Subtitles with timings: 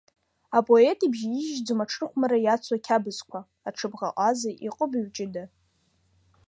[0.57, 5.43] Апоет ибжьаижьӡом аҽырхәмарра иацу ақьабзқәа, аҽыбӷаҟаза, иҟыбаҩ ҷыда.